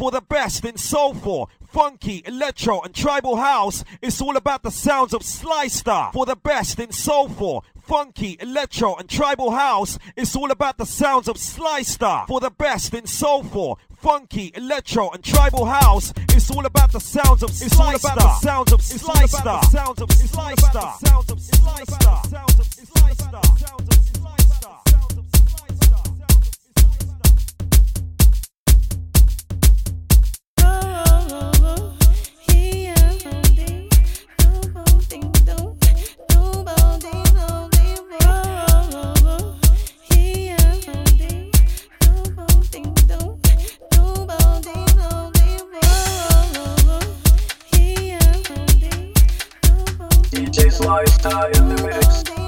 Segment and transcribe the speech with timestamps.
[0.00, 3.84] for the best in soulful, funky, electro, and tribal house.
[4.00, 6.10] It's all about the sounds of Sly Star.
[6.14, 9.98] For the best in soulful, funky, electro, and tribal house.
[10.16, 12.26] It's all about the sounds of Sly Star.
[12.26, 16.14] For the best in soulful, funky, electro, and tribal house.
[16.30, 19.62] It's all about the sounds of It's all about the sounds of Sly Star.
[19.64, 20.94] Sounds of Sly Star.
[20.94, 22.24] Sounds of Sly Star.
[22.24, 23.99] Sounds of Sly Star.
[50.90, 52.39] lifestyle in the lyrics.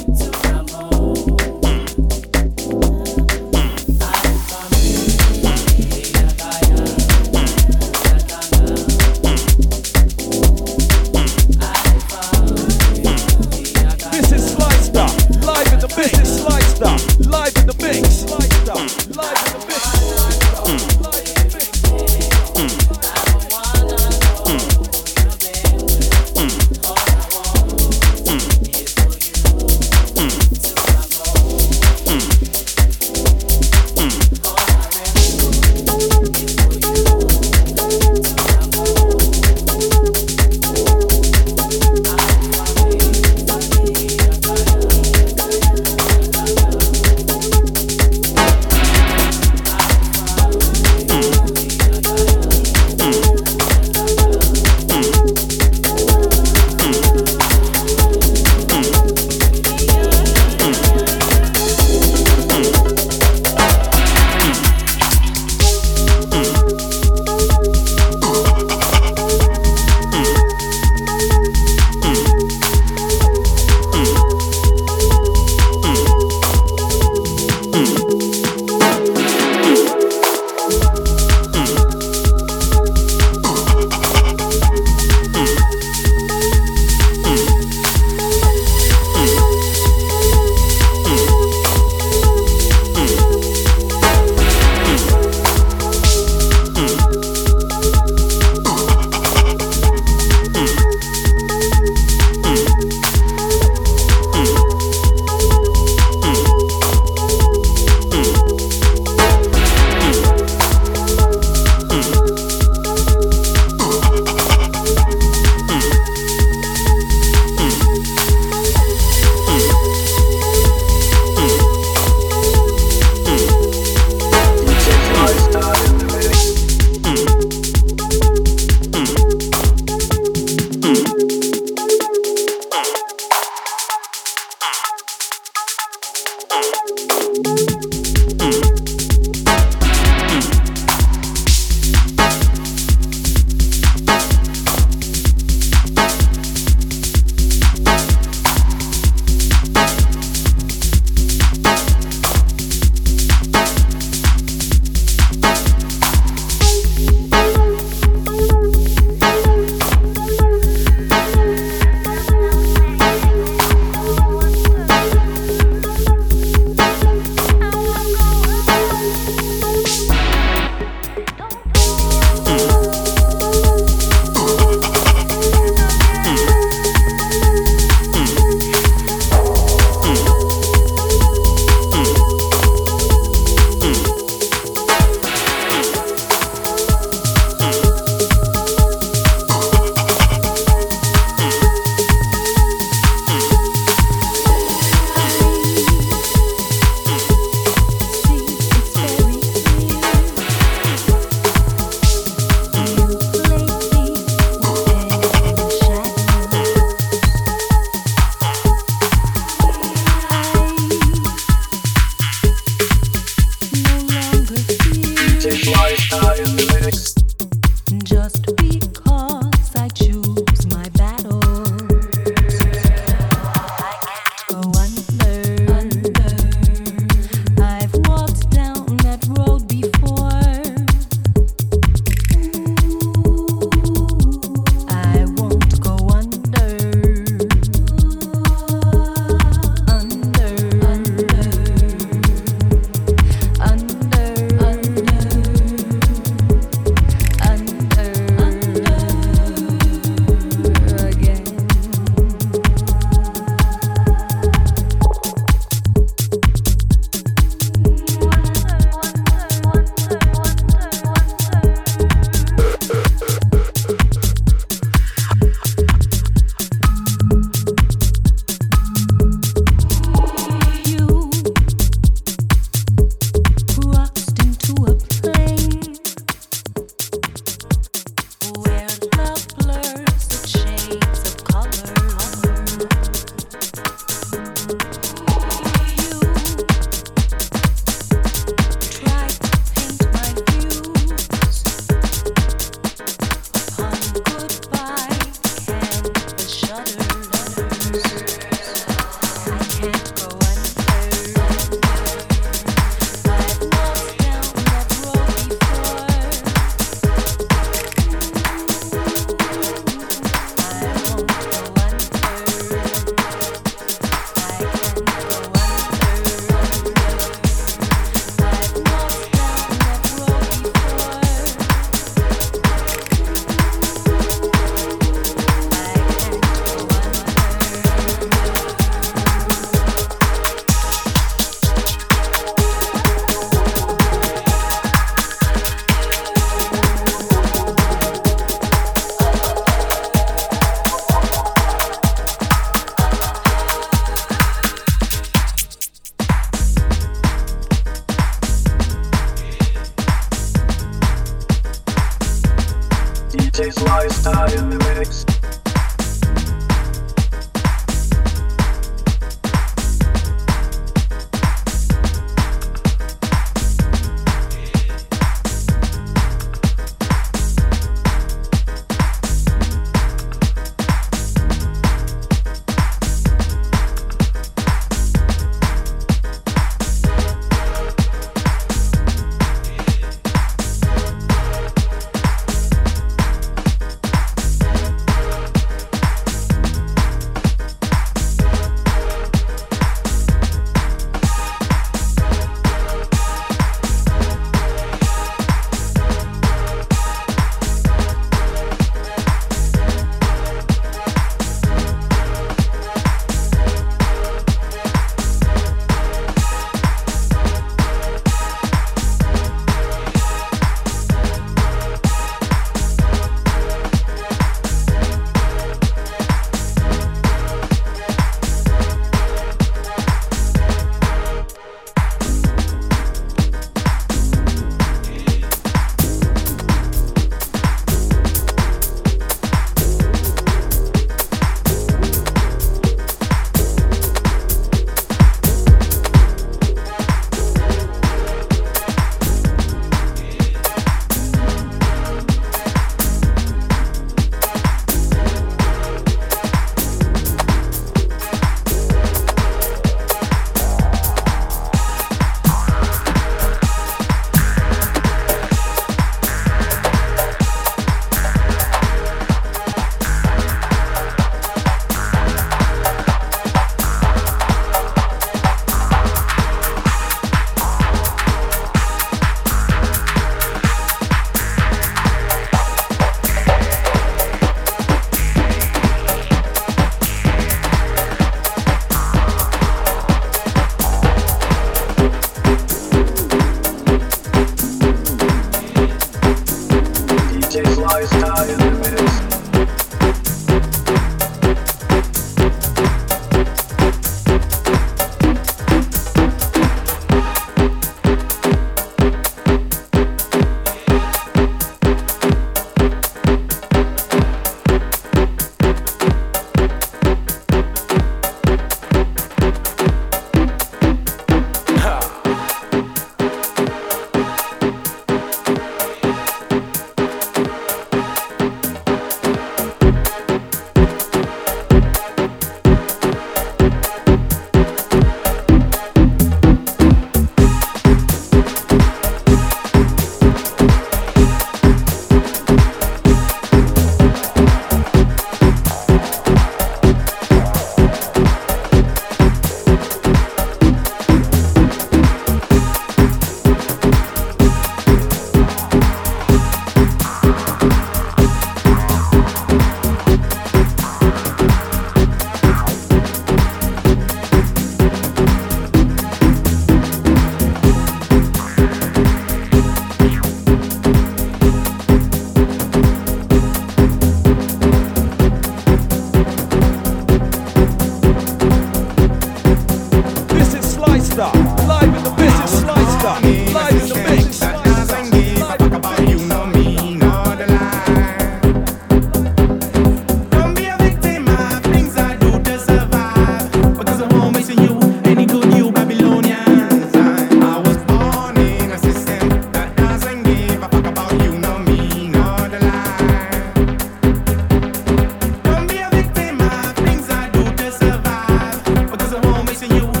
[599.61, 600.00] DJ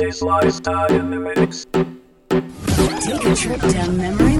[0.00, 1.66] In the mix.
[3.04, 4.37] Take a trip down memory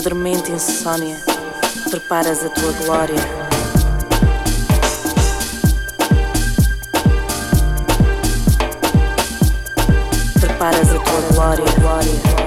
[0.00, 1.16] numa dormente insônia,
[1.90, 3.16] preparas a tua glória.
[10.40, 12.39] Preparas a tua glória, glória.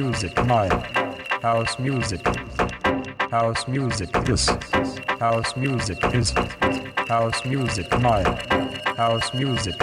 [0.00, 0.70] music, mine.
[1.42, 2.22] House music,
[3.30, 4.48] house music, this.
[5.18, 6.32] House music is.
[7.06, 8.24] House music, mine.
[8.96, 9.78] House music,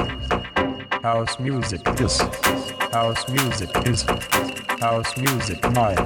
[1.03, 2.19] house music, this.
[2.91, 4.01] House music is.
[4.79, 5.97] House music, mine.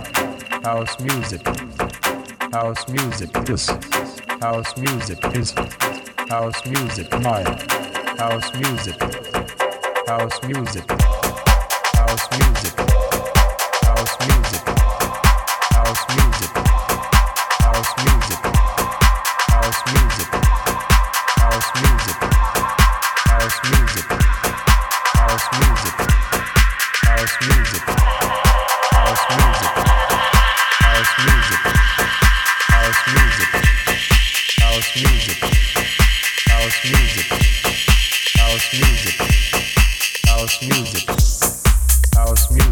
[0.62, 1.44] House music,
[2.52, 3.70] house music, this.
[4.42, 5.52] House music is.
[6.28, 7.46] House music, mine.
[8.18, 8.98] House music,
[10.06, 10.91] house music,
[42.42, 42.71] dance music.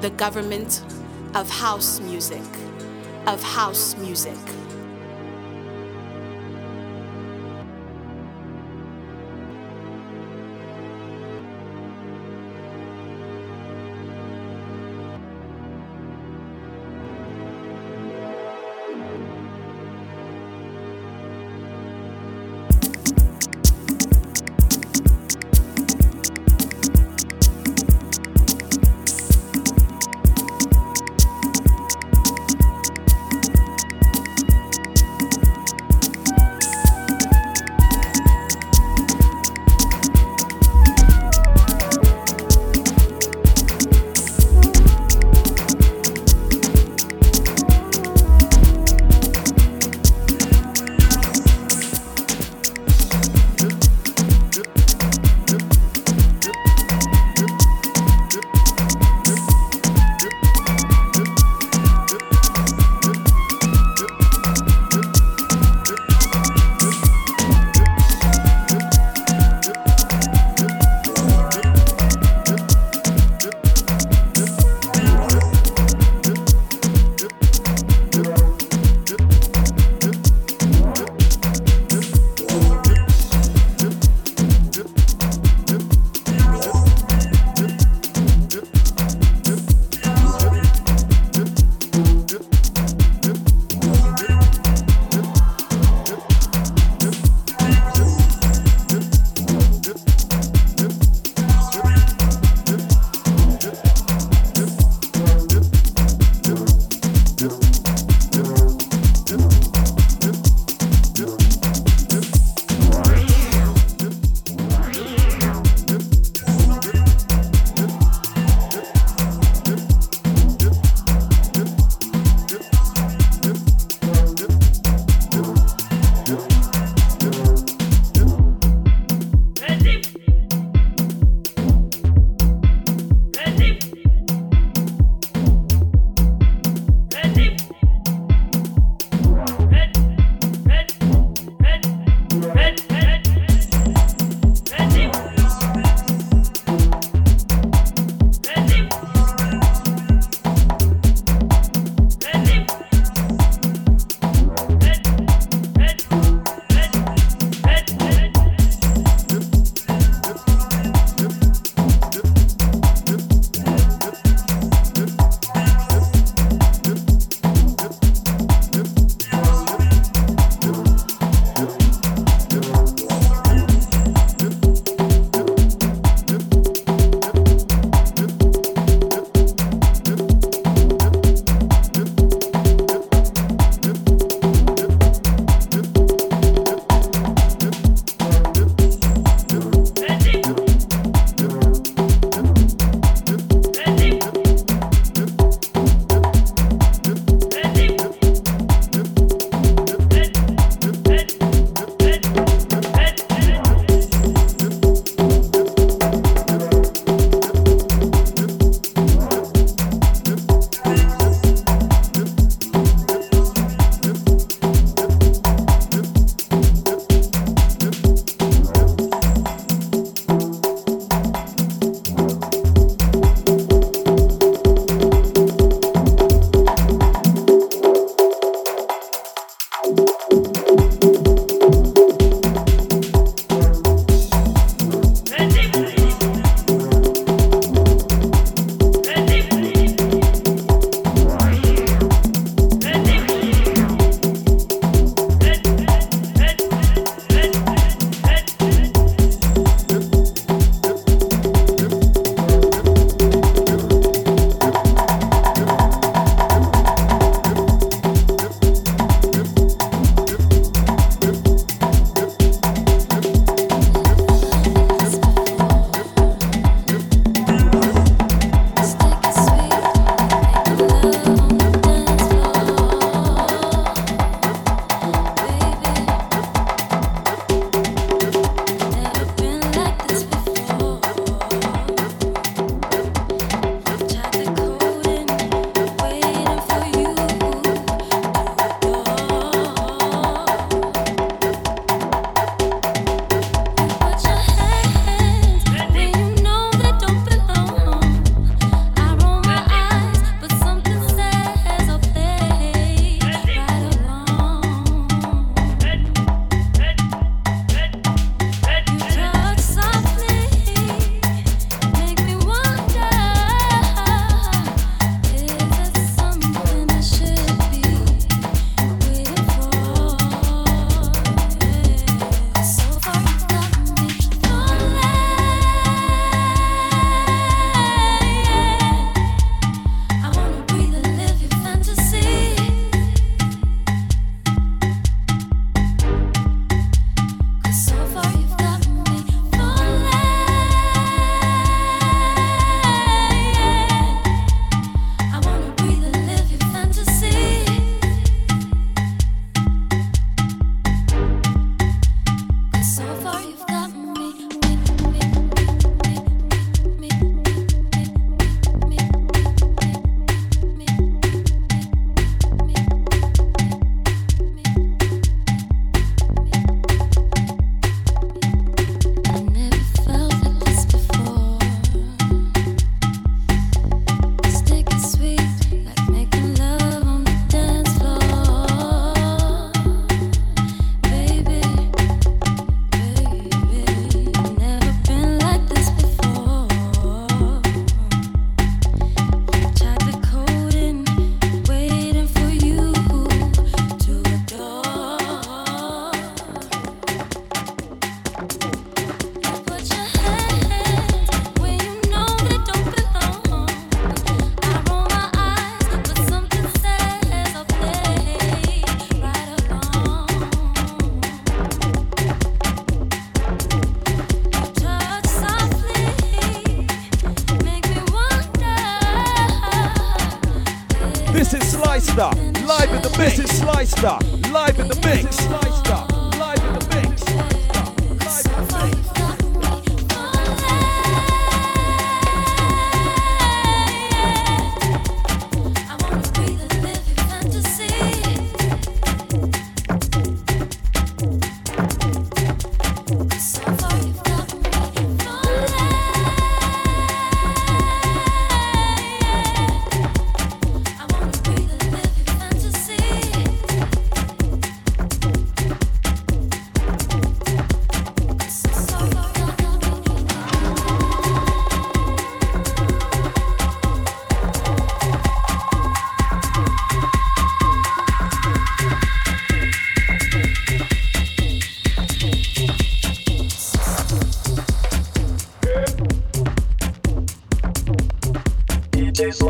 [0.00, 0.84] The government
[1.34, 2.42] of house music.
[3.26, 4.38] Of house music.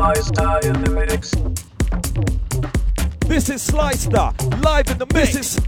[0.09, 0.25] This
[3.49, 5.29] is Slyster, live in the mix.
[5.29, 5.59] This is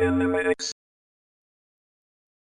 [0.03, 0.46] in the mix.